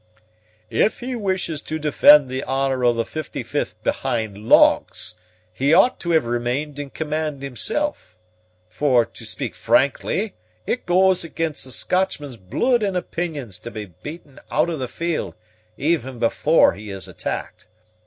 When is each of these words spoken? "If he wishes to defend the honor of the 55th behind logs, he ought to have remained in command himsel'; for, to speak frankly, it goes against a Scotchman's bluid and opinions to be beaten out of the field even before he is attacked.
"If 0.71 1.01
he 1.01 1.15
wishes 1.15 1.61
to 1.61 1.77
defend 1.77 2.27
the 2.27 2.43
honor 2.45 2.83
of 2.83 2.95
the 2.95 3.03
55th 3.03 3.75
behind 3.83 4.35
logs, 4.49 5.13
he 5.53 5.75
ought 5.75 5.99
to 5.99 6.09
have 6.09 6.25
remained 6.25 6.79
in 6.79 6.89
command 6.89 7.43
himsel'; 7.43 7.95
for, 8.67 9.05
to 9.05 9.25
speak 9.25 9.53
frankly, 9.53 10.33
it 10.65 10.87
goes 10.87 11.23
against 11.23 11.67
a 11.67 11.71
Scotchman's 11.71 12.37
bluid 12.37 12.81
and 12.81 12.97
opinions 12.97 13.59
to 13.59 13.69
be 13.69 13.93
beaten 14.01 14.39
out 14.49 14.71
of 14.71 14.79
the 14.79 14.87
field 14.87 15.35
even 15.77 16.17
before 16.17 16.73
he 16.73 16.89
is 16.89 17.07
attacked. 17.07 17.67